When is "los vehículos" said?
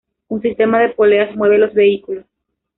1.59-2.25